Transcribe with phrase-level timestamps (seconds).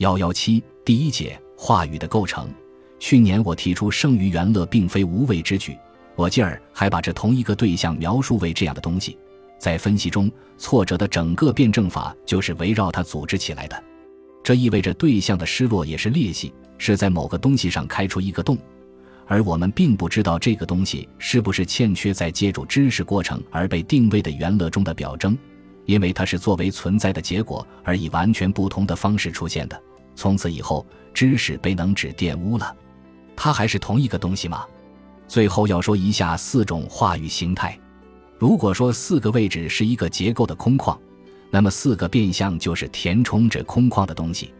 [0.00, 2.48] 幺幺七第一节话语的构成。
[2.98, 5.76] 去年我提出剩余元乐并非无谓之举，
[6.16, 9.18] 我继而还把这同一个对象描述为这样的东西。
[9.58, 13.84] 在分析中，挫折的整个辩证法就是围绕它组织起来的。
[14.42, 18.56] 这意味着对象的失落也是裂隙，是在某个东西上开出一个洞，
[19.26, 25.36] 而我们并不知道这个东西是不是欠缺在借助知识过程而被定位的元乐中的表征，
[25.84, 29.78] 因为它是作为存在的结果而以完全不同的方式出现的。
[30.14, 32.76] 从此以后，知识被能指玷污了。
[33.36, 34.66] 它还是同一个东西吗？
[35.26, 37.78] 最后要说一下四种话语形态。
[38.38, 40.98] 如果说四个位置是一个结构的空旷，
[41.50, 44.52] 那么四个变相就是填充着空旷的东西。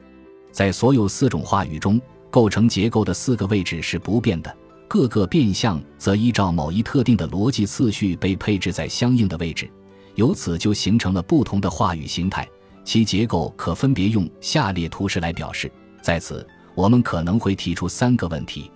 [0.52, 4.56] 在所有四种话语中，构成结构的四个位置是不变的，
[4.88, 9.70] 各个变相则依照某一特定的逻辑次序被配置在相应的位置，
[10.14, 12.48] 由此就形成了不同的话语形态。
[12.84, 15.70] 其结构可分别用下列图示来表示。
[16.02, 16.46] 在此。
[16.76, 18.70] 我们可能会提出三个问题：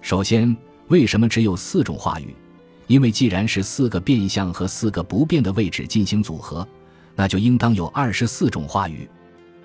[0.00, 0.56] 首先，
[0.88, 2.34] 为什么只有四种话语？
[2.86, 6.66] 因为既然是四个变相和四个不变的位置进行组合，
[7.16, 9.10] 那就应当有二十四种话语。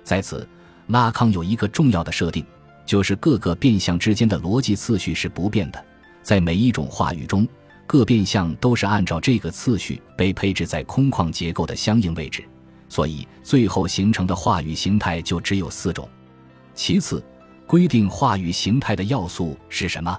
[0.03, 0.45] 在此，
[0.87, 2.43] 拉康有一个重要的设定，
[2.85, 5.85] 就是各个变相之间的逻辑次序是不变的，
[6.23, 7.47] 在每一种话语中，
[7.85, 12.43] 各变相都是按照这个次序被配置在空旷结构的相应位置，
[12.89, 16.07] 所以最后形成的话语形态就只有四种。
[16.73, 17.23] 其次，
[17.65, 20.17] 规定话语形态的要素是什么？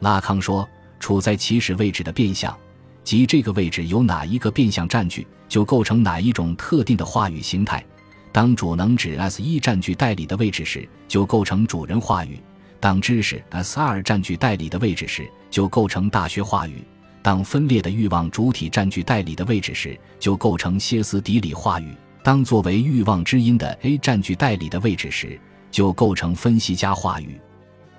[0.00, 2.54] 拉康说，处在起始位置的变相，
[3.02, 7.84] 即这个位置由哪一个变相占据，就构成哪一种特定的话语形态。
[8.32, 12.36] 当主能指 S 一占据代理的位置时，就构成主人话语；
[12.80, 16.78] 当知识 S 二占据代理的位置时，就构成大学话语；
[17.24, 21.86] 当分裂的欲望主体占据代理的位置时，就构成歇斯底里话语；
[22.22, 27.40] 当作为欲望之因的 A 占据代理的位置时，就构成分析家话语。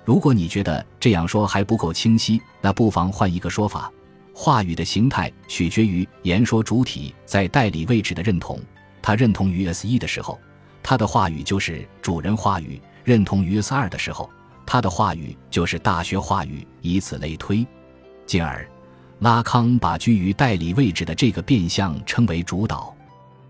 [0.04, 3.92] 如果你觉得这样说还不够清晰，那不妨换一个说法：
[4.32, 8.60] 话语的形态取决于言说主体在代理位置的认同。
[9.02, 10.38] 他认同于 S 一的时候，
[10.84, 14.30] 他的话语就是主人话语；认同于 S 二的时候，
[14.64, 17.66] 他的话语就是大学话语，以此类推。
[18.24, 18.68] 进而，
[19.20, 22.94] 拉康把居于代理位置的这个变相称为主导，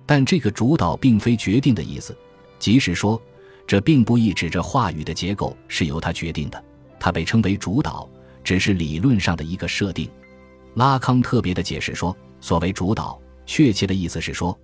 [0.04, 2.16] 但这个主导并非决定的意思，
[2.58, 3.20] 即使说。
[3.68, 6.64] 这并不意指着话语的结构是由他决定的，
[7.00, 8.08] 它被称为主导，
[8.44, 10.08] 只是理论上的一个设定。
[10.74, 14.56] 拉康特别的解释说，所谓主导，确切的意思是说，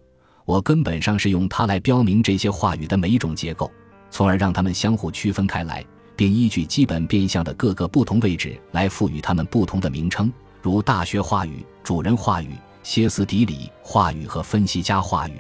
[0.45, 3.69] 我根本上是用它来标明这些话语的每一种结构，
[4.09, 5.85] 从而让它们相互区分开来，
[6.15, 15.35] 并依据基本变相的各个不同位置来赋予它们不同的名称，如大学话语、主人话语、歇斯底里话语和分析家话语。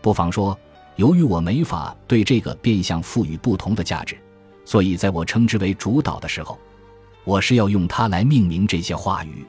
[0.00, 0.58] 不妨说。
[0.96, 4.16] 由于我没法对这个变相赋予不同的价值，
[4.64, 6.58] 所以在我称之为主导的时候，
[7.22, 9.44] 我是要用它来命名这些话语。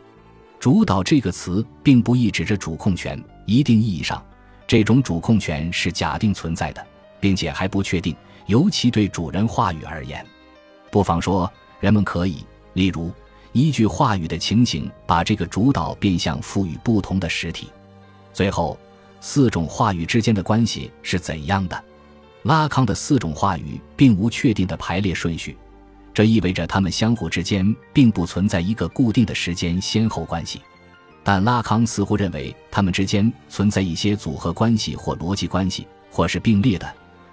[0.59, 4.21] 主导这个词并不意指着主控权，一定意义上，
[4.67, 6.85] 这种主控权是假定存在的，
[7.21, 8.13] 并且还不确定，
[8.47, 10.25] 尤其对主人话语而言。
[10.91, 13.09] 不妨说，人们可以，例如，
[13.57, 17.69] 依据话语的情形，把这个主导变相赋予不同的实体。
[18.31, 18.77] 最后。
[19.19, 21.83] 四种话语之间的关系是怎样的？
[22.43, 25.57] 拉康的四种话语并无确定的排列顺序，
[26.13, 30.61] 这意味着它们相互之间并不存在一个固定的时间先后关系。
[31.23, 36.87] 但拉康似乎认为它们之间存在一些组合关系或逻辑关系，或是并列的，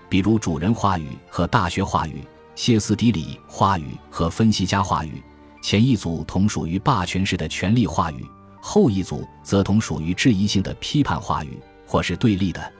[0.08, 2.24] 比如主人话语和大学话语、
[2.54, 5.22] 歇斯底里话语和分析家话语。
[5.64, 8.26] 前一组同属于霸权式的权力话语，
[8.60, 11.58] 后一组则同属于质疑性的批判话语。
[11.86, 12.70] 或是对立的，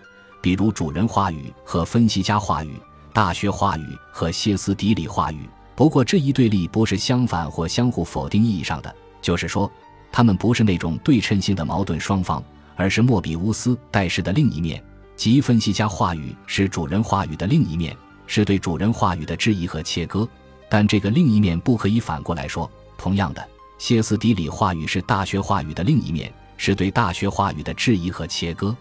[0.42, 2.78] 比如主人话语和分析家话语、
[3.10, 5.48] 大学话语和歇斯底里话语。
[5.74, 9.70] 不过，这一对立不是相反或相互否定意义上的，就是说，
[10.12, 12.44] 他们不是那种对称性的矛盾双方，
[12.76, 14.82] 而是莫比乌斯代式的另一面，
[15.16, 17.96] 即分析家话语是主人话语的另一面，
[18.26, 20.28] 是对主人话语的质疑和切割。
[20.74, 22.68] 但这个另一面不可以反过来说。
[22.98, 23.48] 同样的，
[23.78, 28.76] 歇斯底里话语是大学话语的另一面，是对大学话语的质疑和切割。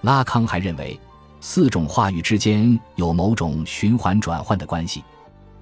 [0.00, 0.98] 拉康还认为，
[1.40, 5.04] 四种话语之间有某种循环转换的关系。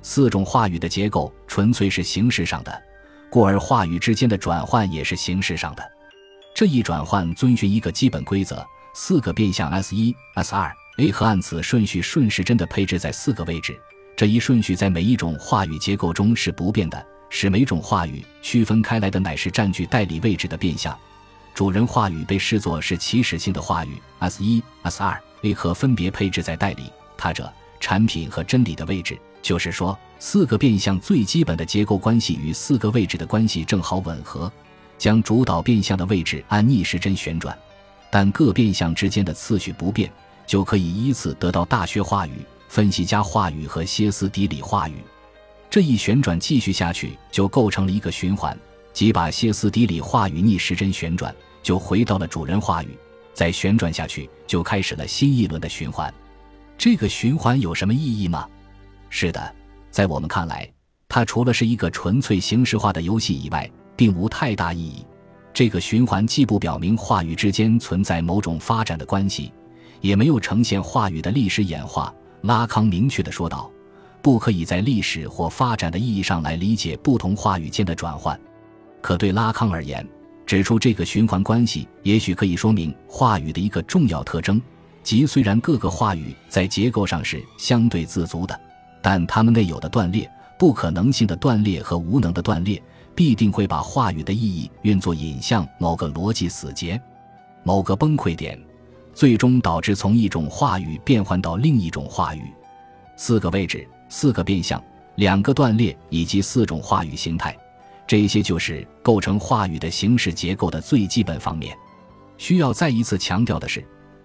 [0.00, 2.82] 四种话语的结构纯粹是形式上的，
[3.28, 5.82] 故而话语之间的转换也是形式上的。
[6.54, 13.78] 这一转换遵循一个基本规则：四个变相 S 一、S 二、A 和按此顺序顺时针的配置在四个位置。
[14.16, 20.98] 这一顺序在每一种话语结构中是不变的，使每种话语区分开来的乃是占据代理位置的变相。
[21.54, 26.90] 主人话语被视作是起始性的话语，S 一、S 二、A 和分别配置在代理。
[27.14, 29.18] 他者产品和真理的位置。
[29.42, 34.50] 就是说，四个变相最基本的结构关系与四个位置的关系正好吻合，
[34.96, 37.56] 将主导变相的位置按逆时针旋转，
[38.10, 40.10] 但各变相之间的次序不变，
[40.46, 44.94] 就可以依次得到大学话语、分析家话语和歇斯底里话语。
[45.68, 48.56] 这一旋转继续下去，就构成了一个循环，
[48.92, 52.96] 即把歇斯底里话语逆时针旋转，就回到了主人话语，
[53.34, 56.12] 再旋转下去，就开始了新一轮的循环。
[56.78, 58.48] 这个循环有什么意义吗？
[59.10, 59.54] 是的，
[59.90, 60.70] 在我们看来，
[61.08, 65.04] 它除了是一个纯粹形式化的游戏以外，并无太大意义。
[65.52, 69.52] 这个循环既不表明话语之间存在某种发展的关系，
[70.02, 72.14] 也没有呈现话语的历史演化。
[72.46, 73.70] 拉康明确地说道
[74.22, 78.38] ：“不可以在历史或发展的意义上来理解不同话语间的转换。”
[79.02, 80.06] 可对拉康而言，
[80.46, 84.62] 指出这个循环关系，也许可以说明话语的一个重要特征，
[85.02, 88.58] 即虽然各个话语在结构上是相对自足的。
[89.02, 90.28] 但它们内有的断裂、
[90.58, 92.82] 不可能性的断裂和无能的断裂，
[93.14, 97.00] 必定会把话语的意义运作引向某个逻辑死结、
[97.62, 98.58] 某个崩溃点，
[99.16, 102.42] 最终导致从一种话语变换到另一种话语。
[103.16, 104.80] 四个位置、四个变相、
[105.14, 107.56] 两个断裂以及四种话语形态，
[108.06, 111.74] 这些就是构成话语的形式结构的最基本方面。
[112.36, 113.82] 需要再一次强调的是。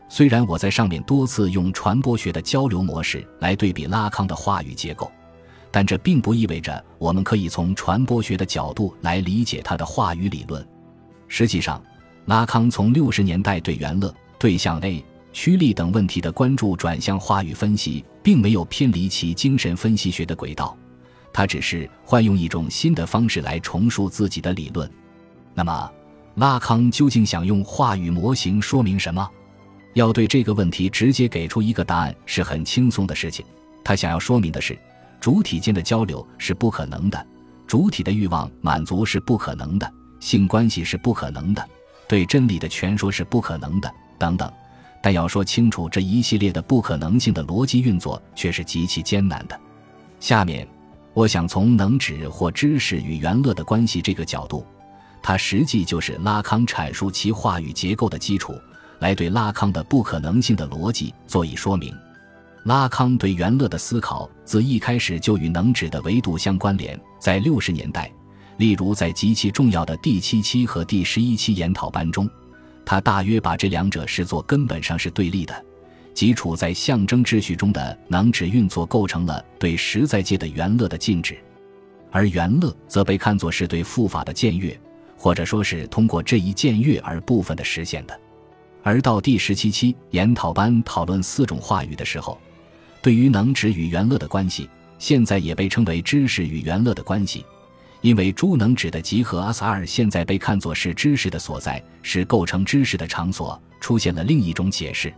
[0.10, 5.10] 虽然我在上面多次用传播学的交流模式来对比拉康的话语结构，
[5.72, 10.68] 但这并不意味着我们可以从传播学的角度来理解他的话语理论。
[11.30, 11.82] 实际上，
[12.26, 20.76] 拉康从六十年代对元乐、对象 A、趋利等问题的关注转向话语分析，并没有偏离其精神分析学的轨道，
[21.32, 24.90] 他只是换用一种新的方式来重述自己的理论。
[25.54, 25.92] 那么，
[26.38, 29.30] 拉康究竟想用话语模型说明什么？
[29.94, 33.46] 要对这个问题直接给出一个答案是很轻松的事情。
[33.84, 34.76] 他想要说明的是，
[35.20, 37.28] 主体间的交流是不可能的，
[37.68, 41.64] 主体的欲望满足是不可能的，性关系是不可能的，
[42.08, 44.52] 对真理的全说是不可能的，等等。
[45.02, 49.60] 但要说清楚这一系列的不可能性的逻辑运作，却是极其艰难的。
[50.20, 50.68] 下面，
[51.16, 54.64] 我想从能指或知识与元乐的关系这个角度，
[55.24, 58.54] 它实际就是拉康阐述其话语结构的基础。
[59.00, 61.92] 来对拉康的不可能性的逻辑做以说明。
[62.66, 67.00] 拉康对元乐的思考自一开始就与能指的维度相关联。
[67.20, 68.12] 在六十年代，
[68.58, 72.30] 例如在极其重要的第七期和第十一期研讨班中，
[72.86, 75.66] 他大约把这两者视作根本上是对立的。
[76.14, 81.38] 基处在象征秩序中的能指运作构成了对实在界的元乐的禁止，
[82.12, 84.78] 而元乐则被看作是对复法的僭越，
[85.18, 88.20] 或者说是通过这一僭越而部分的实现的。
[88.84, 92.38] 而到第十七期研讨班讨论四种话语的时候，
[93.02, 94.70] 对于能指与元乐的关系，
[95.00, 97.46] 现在也被称为知识与元乐的关系，
[98.02, 105.14] 因为诸能指的集合阿萨尔现在被看作是知识的所在，是构成知识的场所，出现了另一种解释。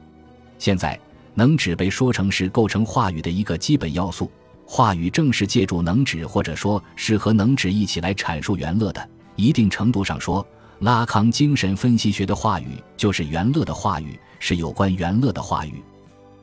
[0.59, 1.00] 现在
[1.33, 4.30] 能指被说成是构成话语的一个基本要素，
[4.65, 9.09] 话语正是借助能指或者说是和能指一起来阐述元乐的。
[9.35, 10.45] 一定程度上说。
[10.80, 15.81] 拉康精神分析学的话语就是元乐的话语，是有关元乐的话语。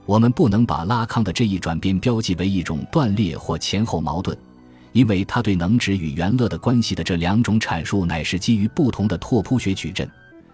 [0.07, 4.35] 我们不能把拉康的这一转变标记为一种断裂或前后矛盾，
[4.93, 10.09] 因为他对能指与元乐的关系的这两种阐述乃是基于不同的拓扑学矩阵。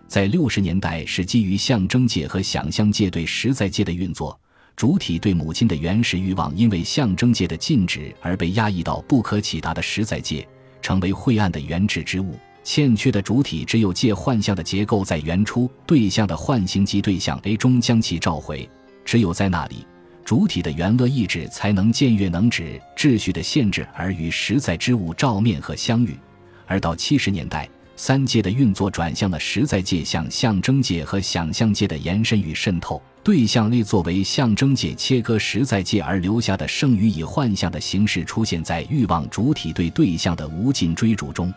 [0.08, 4.38] 在六十年代是基于象征界和想象界对实在界的运作，
[4.76, 10.46] 主体对母亲的原始欲望因为象征界的禁止而被压抑到不可启达的实在界，
[10.80, 12.38] 成为晦暗的原质之物。
[12.62, 18.68] 欠缺的主体只有借幻象的结构在原初对象的幻形及对象 A 中将其召回，
[19.04, 19.86] 只有在那里，
[20.26, 26.18] 主体的元乐意志才能僭越能指秩序的限制而与实在之物照面和相遇。
[26.66, 41.54] 而到七十年代，三界的运作转向了实在界向象征界和想象界的延伸与渗透，对象力作为象征界切割实在界而留下的剩余以幻象的形式出现在欲望主体对对象的无尽追逐中。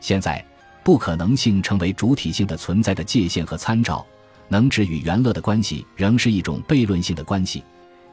[0.00, 0.44] 现在，
[0.84, 4.06] 不可能性成为主体性的存在的界限和参照。
[4.48, 7.64] 能指与元乐的关系仍是一种悖论性的关系，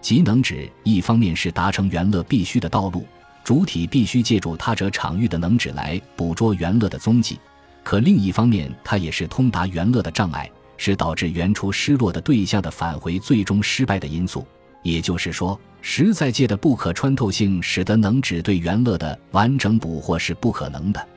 [0.03, 3.07] 即能指一方面是达成元乐必须的道路，
[3.41, 7.38] 主体必须借助他者场域的能指来捕捉元乐的踪迹；
[7.86, 14.45] 可另一方面，它也是通达元乐的障碍，是导致原初失落的对象的返回最终失败的因素。
[14.81, 21.07] 也就是说，实在界的不可穿透性使得能指对元乐的完整捕获是不可能的。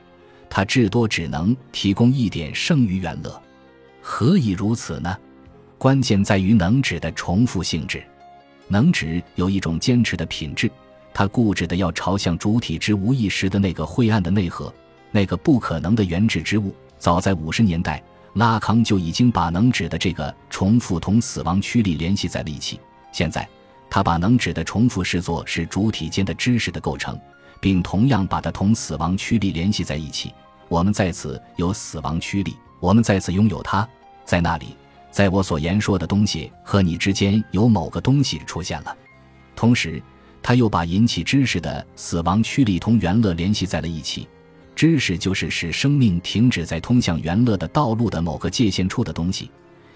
[0.49, 3.41] 它至多只能提供一点剩余元乐，
[4.01, 5.13] 何以如此呢？
[5.77, 8.01] 关键在于能指的重复性质。
[8.67, 10.69] 能指有一种坚持的品质，
[11.13, 14.73] 它固执的要朝向主体之无意识的那个晦暗的内核，
[15.11, 16.75] 那个不可能的原质之物。
[16.97, 18.01] 早在五十年代，
[18.33, 22.79] 拉康就已经把能指的这个重复同死亡驱力联系在了一起。
[23.11, 23.47] 现在，
[23.89, 27.19] 他把能指的重复视作是主体间的知识的构成，
[27.59, 30.33] 并同样把它同死亡驱力联系在一起。
[30.67, 33.87] 我们在此有死亡驱力，我们在此拥有它，
[34.25, 34.75] 在那里，
[35.17, 38.95] 在我所言说的东西和你之间有某个东西出现了。
[39.55, 39.99] 同时，
[40.43, 44.27] 他又把引起知识的死亡驱力同元乐联系在了一起。
[44.75, 49.49] 知识就是使生命停止在通向元乐的道路的某个界限处的东西，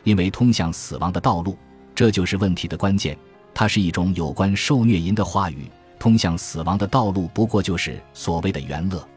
[0.03, 1.55] 因为通向死亡的道路，
[1.93, 3.15] 这就是问题的关键。
[3.53, 5.69] 它是一种有关受虐淫的话语。
[5.99, 9.07] 通向死亡的道路不过就是所谓的元乐，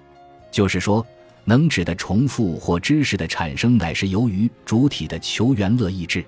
[0.51, 1.07] 就是说，
[1.45, 6.25] 能指的重复或知识的产生乃是由于主体的求元乐意志，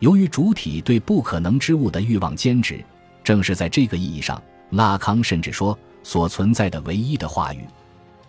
[0.00, 2.84] 由于主体对不可能之物的欲望坚持。
[3.24, 7.60] 正是在这个意义上，拉康甚至说，所存在的唯一的话语。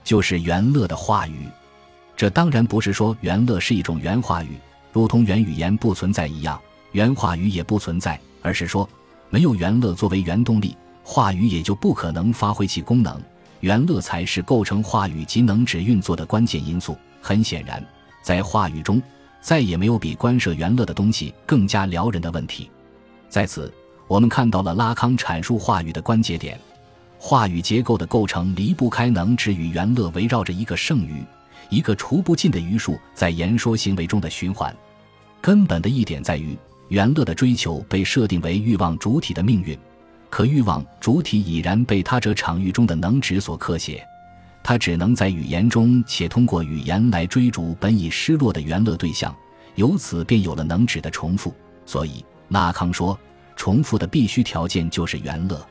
[0.03, 1.47] 就是元乐的话语，
[2.15, 4.57] 这当然不是说元乐是一种原话语，
[4.91, 6.61] 如同原语言不存在一样，
[6.91, 8.87] 原话语也不存在，而是说
[9.29, 13.19] 没有元乐作为原动力，话语也就不可能发挥其功能，
[13.63, 16.97] 元乐才是构成话语及能指运作的关键因素。
[17.21, 17.81] 很显然，
[18.21, 19.01] 在话语中
[19.39, 22.69] 再也没有比关涉元乐的东西更加撩人的问题。
[23.29, 23.73] 在此，
[24.05, 26.59] 我们看到了拉康阐述话语的关节点。
[27.17, 31.23] 话语结构的构成离不开能指与元乐围绕着一个剩余、
[31.69, 34.75] 一个除不尽的余数在言说行为中的循环。
[35.39, 36.57] 根本的一点在于，
[36.89, 39.79] 元乐的追求被设定为欲望主体的命运，
[40.33, 44.03] 可欲望主体已然被他者场域中的能指所刻写，
[44.63, 49.31] 他只能在语言中且通过语言来追逐本已失落的元乐对象，
[49.75, 51.53] 由此便有了能指的重复。
[51.85, 53.15] 所以，拉康说，
[53.55, 55.63] 重复的必须条件就是元乐。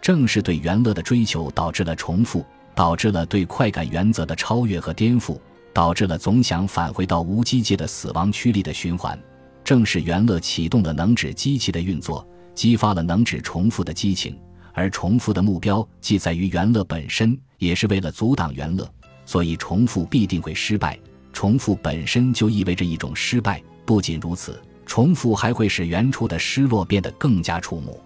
[0.00, 2.46] 正是对元乐的追求，导致了重复，
[2.76, 5.36] 导致了对快感原则的超越和颠覆，
[5.74, 9.18] 导致了总想返回到无机界的死亡驱力的循环。
[9.64, 12.24] 正是元乐启动了能指机器的运作，
[12.56, 14.36] 激发了能指重复的激情，
[14.72, 18.90] 而重复的目标既在于元乐本身，也是为了阻挡元乐，
[19.24, 20.98] 所以重复必定会失败。
[21.32, 23.62] 重复本身就意味着一种失败。
[23.84, 28.00] 不仅如此，重复还会使原初的失落变得更加触目。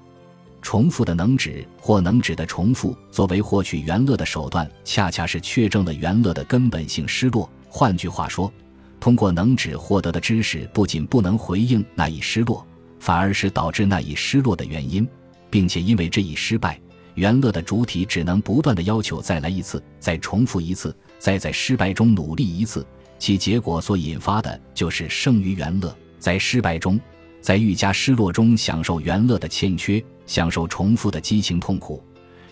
[0.61, 7.49] 重复的能指或能指的重复，作为获取元乐的手段，恰恰是确证了元乐的根本性失落。
[7.69, 8.53] 换句话说，
[8.99, 12.67] 通过能指获得的知识，不仅不能回应那一失落，
[13.01, 15.09] 反而是导致那一失落的原因，
[15.51, 16.81] 并且因为这一失败，
[17.15, 22.87] 元乐的主体只能不断的要求再来一次，再重复一次，再在失败中努力一次，
[23.19, 27.01] 其结果所引发的就是剩余元乐，在失败中。
[27.41, 32.05] 在愈加失落中享受元乐的欠缺，享受重复的激情痛苦，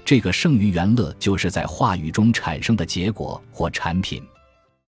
[0.02, 4.22] 这个剩余元乐就是在话语中产生的结果或产品。